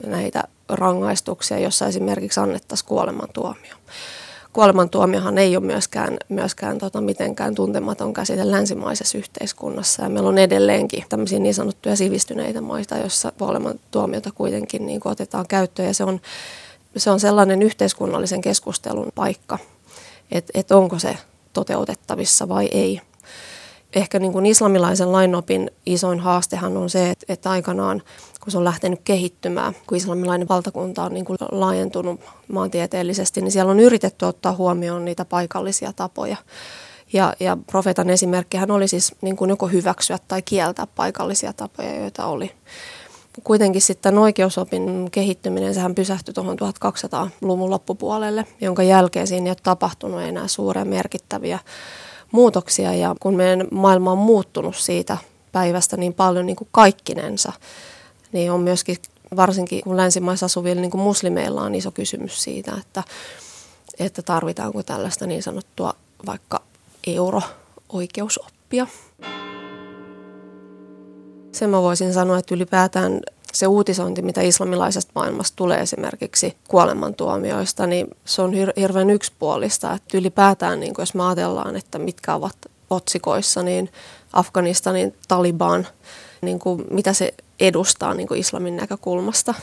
[0.06, 3.74] näitä rangaistuksia, jossa esimerkiksi annettaisiin kuolemantuomio.
[4.52, 10.02] Kuolemantuomiohan ei ole myöskään, myöskään tota, mitenkään tuntematon käsite länsimaisessa yhteiskunnassa.
[10.02, 15.46] Ja meillä on edelleenkin tämmöisiä niin sanottuja sivistyneitä maita, joissa kuolemantuomiota kuitenkin niin kuin otetaan
[15.48, 15.88] käyttöön.
[15.88, 16.20] Ja se on,
[16.96, 19.58] se on sellainen yhteiskunnallisen keskustelun paikka,
[20.32, 21.16] että et onko se
[21.52, 23.00] toteutettavissa vai ei
[23.94, 28.02] ehkä niin kuin islamilaisen lainopin isoin haastehan on se, että, että aikanaan
[28.48, 32.20] kun se on lähtenyt kehittymään, kun islamilainen valtakunta on niin kuin laajentunut
[32.52, 36.36] maantieteellisesti, niin siellä on yritetty ottaa huomioon niitä paikallisia tapoja.
[37.12, 42.26] Ja, ja profeetan esimerkkihän oli siis niin kuin joko hyväksyä tai kieltää paikallisia tapoja, joita
[42.26, 42.50] oli.
[43.44, 50.22] kuitenkin sitten oikeusopin kehittyminen, sehän pysähtyi tuohon 1200-luvun loppupuolelle, jonka jälkeen siinä ei ole tapahtunut
[50.22, 51.58] enää suuria merkittäviä
[52.32, 52.94] muutoksia.
[52.94, 55.16] Ja kun meidän maailma on muuttunut siitä
[55.52, 57.52] päivästä niin paljon niin kuin kaikkinensa,
[58.32, 58.96] niin on myöskin
[59.36, 63.02] varsinkin kun länsimaissa asuvilla niin kuin muslimeilla on iso kysymys siitä, että,
[63.98, 65.94] että tarvitaanko tällaista niin sanottua
[66.26, 66.62] vaikka
[67.06, 68.86] euro-oikeusoppia.
[71.52, 73.20] Sen mä voisin sanoa, että ylipäätään
[73.52, 79.92] se uutisointi, mitä islamilaisesta maailmasta tulee esimerkiksi kuolemantuomioista, niin se on hir- hirveän yksipuolista.
[79.92, 82.56] Että ylipäätään, niin jos me ajatellaan, että mitkä ovat
[82.90, 83.90] otsikoissa, niin
[84.32, 85.86] Afganistanin Taliban,
[86.42, 89.54] niin kuin mitä se edustaa niin kuin islamin näkökulmasta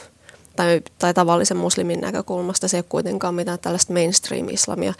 [0.55, 2.67] tai, tai tavallisen muslimin näkökulmasta.
[2.67, 4.93] Se ei ole kuitenkaan mitään tällaista mainstream-islamia.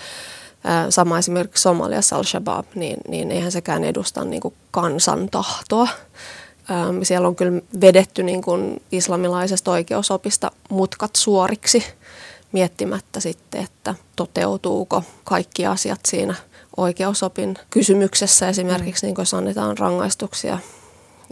[0.90, 5.88] Sama esimerkiksi Somaliassa al-Shabaab, niin, niin eihän sekään edusta niin kuin kansan tahtoa.
[7.04, 11.84] Siellä on kyllä vedetty niin kuin islamilaisesta oikeusopista mutkat suoriksi
[12.52, 16.36] miettimättä sitten, että toteutuuko kaikki asiat siinä
[16.78, 18.50] oikeusopin kysymyksessä.
[18.50, 20.60] Esimerkiksi niin jos annetaan rangaistuksia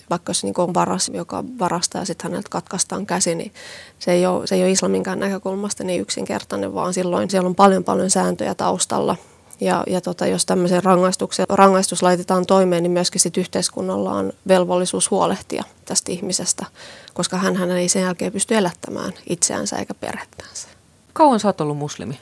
[0.10, 3.54] vaikka jos niin on varas, joka varastaa ja sitten häneltä katkaistaan käsi, niin
[4.00, 7.84] se ei, ole, se ei ole islaminkään näkökulmasta niin yksinkertainen, vaan silloin siellä on paljon
[7.84, 9.16] paljon sääntöjä taustalla.
[9.62, 15.12] Ja, ja tota, jos tämmöisen rangaistuksen, rangaistus laitetaan toimeen, niin myöskin sit yhteiskunnalla on velvollisuus
[15.12, 16.66] huolehtia tästä ihmisestä,
[17.14, 20.68] koska hän, hän ei sen jälkeen pysty elättämään itseänsä eikä perhettänsä.
[21.14, 22.20] Kauan sä oot ollut muslimi?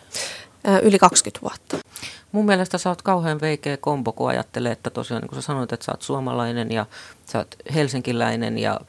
[0.82, 1.78] Yli 20 vuotta.
[2.32, 5.74] Mun mielestä sä oot kauhean veikeä kombo, kun ajattelee, että tosiaan niin kuin sä sanoit,
[5.74, 6.86] että sä oot suomalainen ja
[7.26, 8.80] sä oot helsinkiläinen ja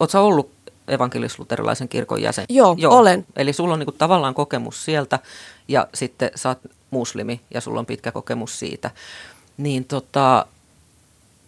[0.00, 0.50] oot sä ollut
[0.88, 2.44] evankelis-luterilaisen kirkon jäsen?
[2.48, 2.98] Joo, Joo.
[2.98, 3.26] olen.
[3.36, 5.18] Eli sulla on niin kuin tavallaan kokemus sieltä
[5.68, 6.58] ja sitten sä oot
[6.90, 8.90] muslimi ja sulla on pitkä kokemus siitä.
[9.56, 10.46] Niin tota,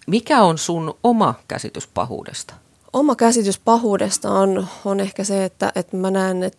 [0.07, 2.55] mikä on sun oma käsitys pahuudesta?
[2.93, 6.59] Oma käsitys pahuudesta on, on ehkä se, että, että mä näen, että,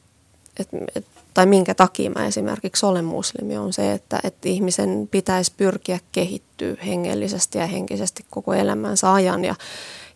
[0.59, 5.99] että, tai minkä takia mä esimerkiksi olen muslimi, on se, että, että ihmisen pitäisi pyrkiä
[6.11, 9.45] kehittyä hengellisesti ja henkisesti koko elämänsä ajan.
[9.45, 9.55] Ja,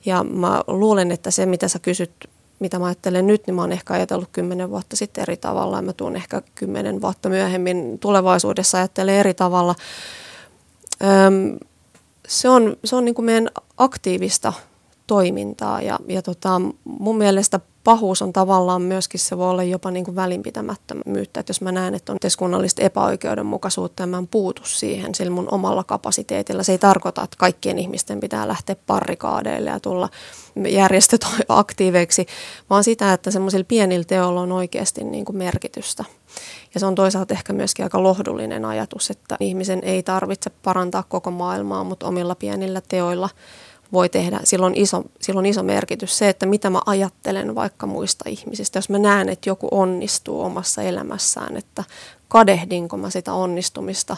[0.06, 2.12] ja mä luulen, että se, mitä sä kysyt,
[2.60, 5.82] mitä mä ajattelen nyt, niin mä oon ehkä ajatellut kymmenen vuotta sitten eri tavalla.
[5.82, 9.76] Mä tuun ehkä kymmenen vuotta myöhemmin tulevaisuudessa ajattelen eri tavalla.
[11.04, 11.58] Öm,
[12.28, 14.54] se on, se on niin kuin meidän aktiivista
[15.08, 20.06] toimintaa ja, ja tota, mun mielestä pahuus on tavallaan myöskin, se voi olla jopa niin
[20.06, 25.16] kuin välinpitämättömyyttä, että jos mä näen, että on yhteiskunnallista epäoikeudenmukaisuutta ja mä en puutu siihen
[25.16, 30.10] sillä mun omalla kapasiteetilla, se ei tarkoita, että kaikkien ihmisten pitää lähteä parrikaadeille ja tulla
[30.70, 32.26] järjestöt aktiiveiksi,
[32.70, 36.06] vaan sitä, että semmoisilla pienillä teoilla on oikeasti niin kuin merkitystä.
[36.74, 41.32] Ja se on toisaalta ehkä myöskin aika lohdullinen ajatus, että ihmisen ei tarvitse parantaa koko
[41.32, 43.30] maailmaa, mutta omilla pienillä teoilla–
[43.96, 47.88] voi tehdä, sillä on, iso, sillä on iso merkitys se, että mitä mä ajattelen vaikka
[47.88, 48.78] muista ihmisistä.
[48.78, 51.84] Jos mä näen, että joku onnistuu omassa elämässään, että
[52.28, 54.18] kadehdinko mä sitä onnistumista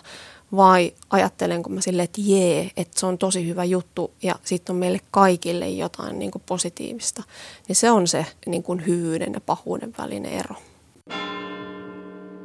[0.55, 4.79] vai ajattelenko mä sille, että jee, että se on tosi hyvä juttu ja sitten on
[4.79, 7.23] meille kaikille jotain niin kuin positiivista.
[7.67, 10.55] Niin se on se niin kuin hyvyyden ja pahuuden välinen ero.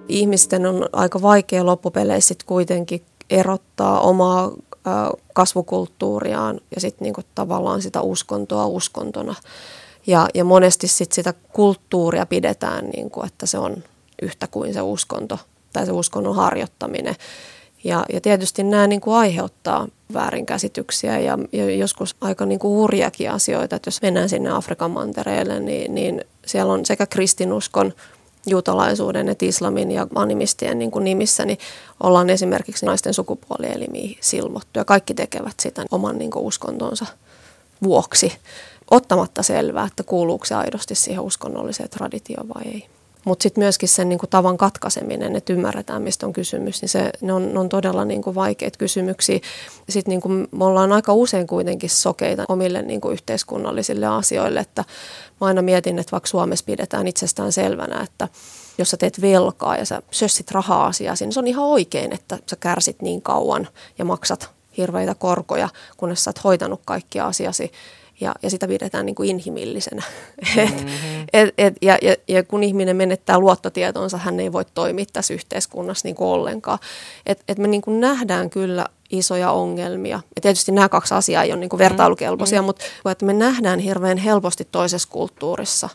[0.08, 4.50] Ihmisten on aika vaikea loppupeleissä kuitenkin erottaa omaa
[5.32, 9.34] kasvukulttuuriaan ja sitten niinku tavallaan sitä uskontoa uskontona.
[10.06, 13.76] Ja, ja monesti sit sitä kulttuuria pidetään, niinku, että se on
[14.22, 15.38] yhtä kuin se uskonto
[15.72, 17.16] tai se uskonnon harjoittaminen.
[17.84, 23.30] Ja, ja tietysti nämä niin kuin aiheuttaa väärinkäsityksiä ja, ja joskus aika niin kuin hurjakin
[23.30, 27.92] asioita, että jos mennään sinne Afrikan mantereelle, niin, niin siellä on sekä kristinuskon
[28.46, 31.58] juutalaisuuden että islamin ja animistien niin kuin nimissä, niin
[32.02, 37.06] ollaan esimerkiksi naisten sukupuolielimiä silvottu ja kaikki tekevät sitä oman niin kuin uskontonsa
[37.82, 38.32] vuoksi
[38.90, 42.88] ottamatta selvää, että kuuluuko se aidosti siihen uskonnolliseen traditioon vai ei.
[43.24, 47.32] Mutta sitten myöskin sen niinku tavan katkaiseminen, että ymmärretään, mistä on kysymys, niin se, ne,
[47.32, 49.40] on, ne on todella niinku vaikeita kysymyksiä.
[49.88, 54.84] Sitten niinku me ollaan aika usein kuitenkin sokeita omille niinku yhteiskunnallisille asioille, että
[55.40, 58.28] mä aina mietin, että vaikka Suomessa pidetään itsestään selvänä, että
[58.78, 62.38] jos sä teet velkaa ja sä sössit rahaa asiasi, niin se on ihan oikein, että
[62.50, 67.72] sä kärsit niin kauan ja maksat hirveitä korkoja, kunnes sä oot hoitanut kaikki asiasi
[68.22, 70.02] ja, ja sitä pidetään niin kuin inhimillisenä.
[70.56, 71.26] Mm-hmm.
[71.32, 76.08] et, et, ja, ja, ja kun ihminen menettää luottotietonsa, hän ei voi toimia tässä yhteiskunnassa
[76.08, 76.78] niin kuin ollenkaan.
[77.26, 80.20] Et, et me niin kuin nähdään kyllä isoja ongelmia.
[80.36, 82.66] Ja tietysti nämä kaksi asiaa ei ole niin kuin vertailukelpoisia, mm-hmm.
[82.66, 85.88] mutta että me nähdään hirveän helposti toisessa kulttuurissa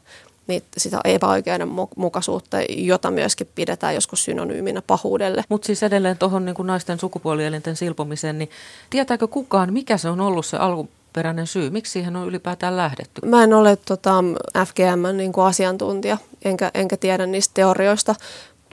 [0.47, 5.43] niin sitä epäoikeudenmukaisuutta, jota myöskin pidetään joskus synonyyminä pahuudelle.
[5.49, 8.49] Mutta siis edelleen tuohon niin naisten sukupuolielinten silpomiseen, niin
[8.89, 11.69] tietääkö kukaan, mikä se on ollut se alku, alkuperäinen syy?
[11.69, 13.21] Miksi siihen on ylipäätään lähdetty?
[13.25, 14.23] Mä en ole tota,
[14.65, 18.15] FGM niin kuin asiantuntija, enkä, enkä tiedä niistä teorioista,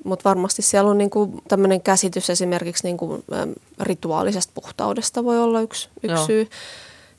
[0.05, 5.89] mutta varmasti siellä on niinku tämmöinen käsitys esimerkiksi niinku, äm, rituaalisesta puhtaudesta voi olla yksi,
[6.03, 6.49] yksi syy.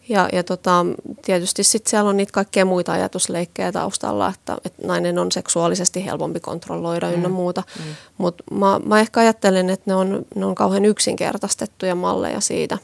[0.10, 0.86] Ja, ja tota,
[1.22, 6.40] tietysti sitten siellä on niitä kaikkea muita ajatusleikkejä taustalla, että, että nainen on seksuaalisesti helpompi
[6.40, 7.14] kontrolloida mm.
[7.14, 7.64] ynnä muuta.
[7.80, 7.96] Mm.
[8.18, 12.78] Mutta mä, mä ehkä ajattelen, että ne on, ne on kauhean yksinkertaistettuja malleja siitä,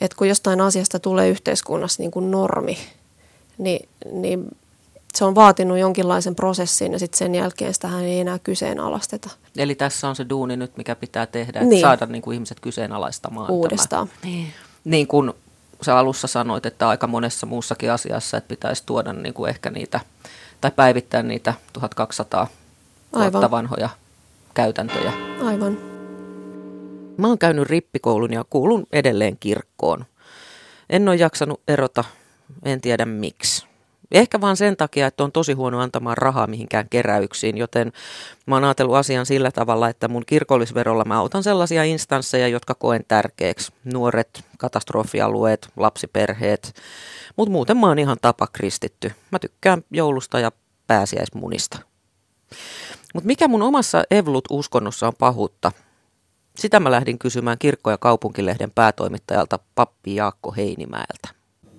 [0.00, 2.78] että kun jostain asiasta tulee yhteiskunnassa niin kuin normi,
[3.58, 4.48] niin, niin
[5.14, 9.30] se on vaatinut jonkinlaisen prosessin ja sitten sen jälkeen sitä ei enää kyseenalaisteta.
[9.56, 11.80] Eli tässä on se duuni nyt, mikä pitää tehdä, että niin.
[11.80, 13.50] saada niin kuin ihmiset kyseenalaistamaan.
[13.50, 14.08] Uudestaan.
[14.08, 14.20] Tämä.
[14.24, 14.52] Niin.
[14.84, 15.32] niin kuin
[15.82, 20.00] sä alussa sanoit, että aika monessa muussakin asiassa, että pitäisi tuoda niin kuin ehkä niitä,
[20.60, 22.46] tai päivittää niitä 1200
[23.12, 23.50] Aivan.
[23.50, 23.88] vanhoja
[24.54, 25.12] käytäntöjä.
[25.44, 25.95] Aivan.
[27.18, 30.06] Mä oon käynyt rippikoulun ja kuulun edelleen kirkkoon.
[30.90, 32.04] En ole jaksanut erota,
[32.64, 33.66] en tiedä miksi.
[34.12, 37.92] Ehkä vaan sen takia, että on tosi huono antamaan rahaa mihinkään keräyksiin, joten
[38.46, 43.04] mä oon ajatellut asian sillä tavalla, että mun kirkollisverolla mä autan sellaisia instansseja, jotka koen
[43.08, 43.72] tärkeäksi.
[43.84, 46.74] Nuoret, katastrofialueet, lapsiperheet,
[47.36, 49.12] mutta muuten mä oon ihan tapa kristitty.
[49.32, 50.52] Mä tykkään joulusta ja
[50.86, 51.78] pääsiäismunista.
[53.14, 55.72] Mutta mikä mun omassa Evlut-uskonnossa on pahuutta?
[56.58, 61.36] Sitä mä lähdin kysymään kirkko- ja kaupunkilehden päätoimittajalta pappi Jaakko Heinimäeltä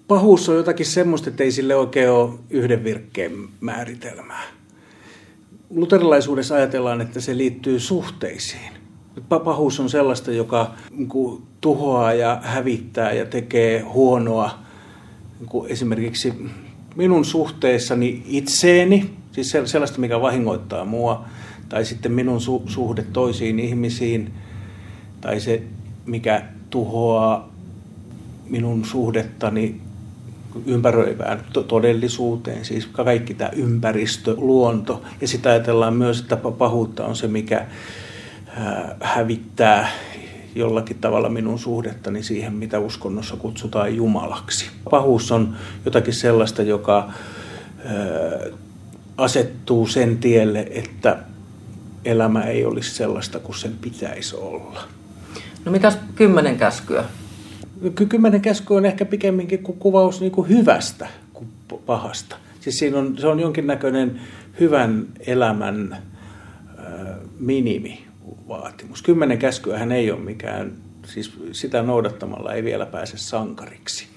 [0.07, 4.43] pahuus on jotakin semmoista, että ei sille oikein ole yhden virkkeen määritelmää.
[5.69, 8.71] Luterilaisuudessa ajatellaan, että se liittyy suhteisiin.
[9.29, 11.09] Pahuus on sellaista, joka niin
[11.61, 14.59] tuhoaa ja hävittää ja tekee huonoa
[15.39, 16.33] niin esimerkiksi
[16.95, 21.25] minun suhteessani itseeni, siis sellaista, mikä vahingoittaa mua,
[21.69, 24.33] tai sitten minun su- suhde toisiin ihmisiin,
[25.21, 25.63] tai se,
[26.05, 27.49] mikä tuhoaa
[28.49, 29.81] minun suhdettani
[30.65, 35.03] ympäröivään todellisuuteen, siis kaikki tämä ympäristö, luonto.
[35.21, 37.65] Ja sitä ajatellaan myös, että pahuutta on se, mikä
[38.99, 39.89] hävittää
[40.55, 44.65] jollakin tavalla minun suhdettani siihen, mitä uskonnossa kutsutaan Jumalaksi.
[44.89, 47.11] Pahuus on jotakin sellaista, joka
[49.17, 51.17] asettuu sen tielle, että
[52.05, 54.96] elämä ei olisi sellaista kuin sen pitäisi olla.
[55.67, 57.03] No mitäs kymmenen käskyä?
[58.09, 61.49] Kymmenen käsky on ehkä pikemminkin kuvaus niin kuin hyvästä kuin
[61.85, 62.35] pahasta.
[62.59, 64.21] Siis siinä on, se on jonkinnäköinen
[64.59, 66.01] hyvän elämän äh,
[67.39, 69.01] minimivaatimus.
[69.01, 70.71] Kymmenen käskyähän ei ole mikään,
[71.05, 74.07] siis sitä noudattamalla ei vielä pääse sankariksi.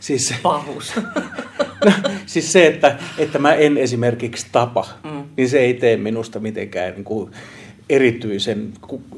[0.00, 0.92] Siis, Pahus.
[1.84, 1.92] no,
[2.26, 5.24] siis se, että, että mä en esimerkiksi tapa, mm.
[5.36, 7.30] niin se ei tee minusta mitenkään niin kuin,
[7.90, 8.72] erityisen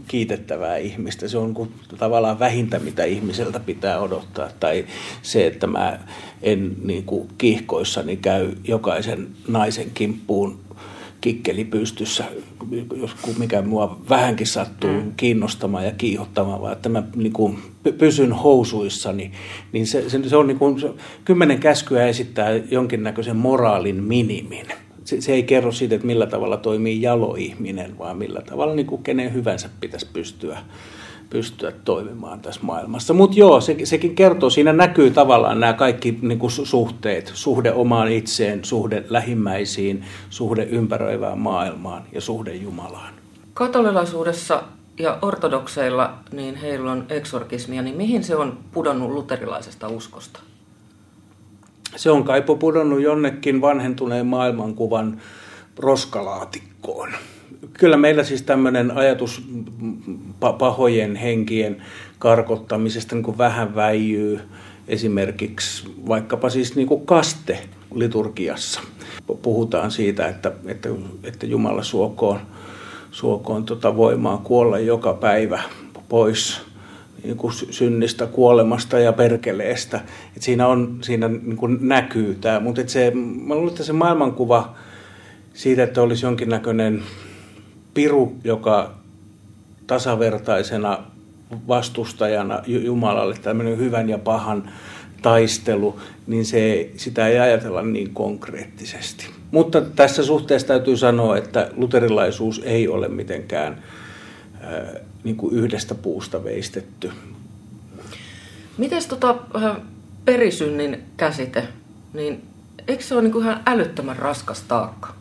[0.08, 1.28] kiitettävää ihmistä.
[1.28, 4.48] Se on tavallaan vähintä, mitä ihmiseltä pitää odottaa.
[4.61, 4.85] Tai
[5.22, 5.98] se, että mä
[6.42, 10.58] en niin kuin kiihkoissani käy jokaisen naisen kimppuun
[11.20, 12.24] kikkeli pystyssä,
[12.96, 15.12] jos mikä mua vähänkin sattuu mm.
[15.16, 17.58] kiinnostamaan ja kiihottamaan, vaan että mä niin kuin
[17.98, 19.32] pysyn housuissani,
[19.72, 20.76] niin se, se, se on niin kuin,
[21.24, 24.66] kymmenen käskyä esittää jonkinnäköisen moraalin minimin
[25.04, 29.02] se, se ei kerro siitä, että millä tavalla toimii jaloihminen, vaan millä tavalla niin kuin
[29.02, 30.58] kenen hyvänsä pitäisi pystyä,
[31.30, 33.14] pystyä toimimaan tässä maailmassa.
[33.14, 38.12] Mutta joo, se, sekin kertoo, siinä näkyy tavallaan nämä kaikki niin kuin suhteet, suhde omaan
[38.12, 43.14] itseen, suhde lähimmäisiin, suhde ympäröivään maailmaan ja suhde Jumalaan.
[43.54, 44.62] Katolilaisuudessa
[44.98, 50.40] ja ortodokseilla, niin heillä on eksorkismia, niin mihin se on pudonnut luterilaisesta uskosta?
[51.96, 55.20] Se on kaipo pudonnut jonnekin vanhentuneen maailmankuvan
[55.78, 57.09] roskalaatikkoon.
[57.72, 59.42] Kyllä meillä siis tämmöinen ajatus
[60.59, 61.83] pahojen henkien
[62.18, 64.40] karkottamisesta niin kuin vähän väijyy
[64.88, 67.59] esimerkiksi vaikkapa siis niin kuin kaste
[67.94, 68.81] liturgiassa.
[69.42, 70.88] Puhutaan siitä, että, että,
[71.24, 72.40] että Jumala suokoon,
[73.11, 75.62] suokoon tota voimaa kuolla joka päivä
[76.09, 76.71] pois
[77.37, 80.00] kuin synnistä, kuolemasta ja perkeleestä.
[80.37, 83.12] Et siinä, on, siinä niin kuin näkyy tämä, mutta se,
[83.44, 84.74] mä luulen, että se maailmankuva
[85.54, 87.02] siitä, että olisi jonkinnäköinen
[87.94, 88.94] piru, joka
[89.87, 90.98] tasavertaisena
[91.68, 94.70] vastustajana Jumalalle, tämmöinen hyvän ja pahan
[95.22, 99.26] taistelu, niin se, sitä ei ajatella niin konkreettisesti.
[99.51, 103.82] Mutta tässä suhteessa täytyy sanoa, että luterilaisuus ei ole mitenkään
[105.25, 107.11] niin kuin yhdestä puusta veistetty.
[108.79, 109.37] Miten tota,
[110.25, 111.68] perisynnin käsite,
[112.12, 112.43] niin
[112.89, 115.14] eikö se ole niin kuin ihan älyttömän raskas taakka?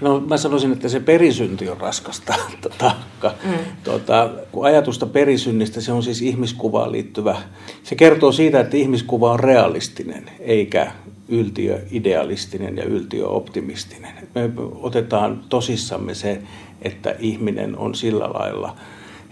[0.00, 2.34] No mä sanoisin, että se perisynti on raskasta
[2.78, 3.34] taakka.
[3.44, 3.54] Mm.
[3.84, 7.36] Tuota, kun ajatusta perisynnistä, se on siis ihmiskuvaan liittyvä.
[7.82, 10.92] Se kertoo siitä, että ihmiskuva on realistinen, eikä
[11.30, 14.28] yltiöidealistinen ja yltiöoptimistinen.
[14.34, 16.42] Me otetaan tosissamme se,
[16.82, 18.76] että ihminen on sillä lailla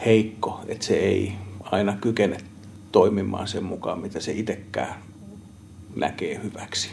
[0.06, 2.36] heikko, että se ei aina kykene
[2.92, 5.02] toimimaan sen mukaan, mitä se itsekään
[5.96, 6.90] näkee hyväksi.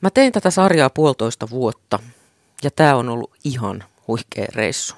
[0.00, 1.98] Mä tein tätä sarjaa puolitoista vuotta
[2.64, 4.94] ja tämä on ollut ihan huikea reissu.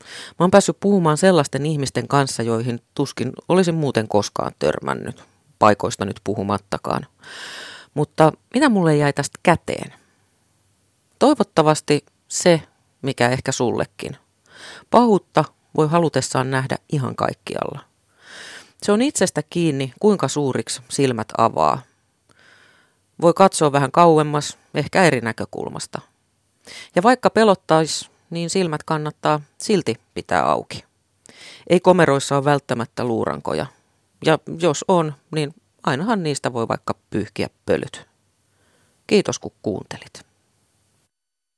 [0.00, 5.22] Mä oon päässyt puhumaan sellaisten ihmisten kanssa, joihin tuskin olisin muuten koskaan törmännyt,
[5.58, 7.06] paikoista nyt puhumattakaan.
[7.94, 9.94] Mutta mitä mulle jäi tästä käteen?
[11.18, 12.62] Toivottavasti se,
[13.02, 14.16] mikä ehkä sullekin.
[14.90, 15.44] Pahuutta
[15.76, 17.80] voi halutessaan nähdä ihan kaikkialla.
[18.82, 21.82] Se on itsestä kiinni, kuinka suuriksi silmät avaa
[23.22, 26.00] voi katsoa vähän kauemmas, ehkä eri näkökulmasta.
[26.94, 30.84] Ja vaikka pelottaisi, niin silmät kannattaa silti pitää auki.
[31.70, 33.66] Ei komeroissa ole välttämättä luurankoja.
[34.24, 38.08] Ja jos on, niin ainahan niistä voi vaikka pyyhkiä pölyt.
[39.06, 40.27] Kiitos kun kuuntelit.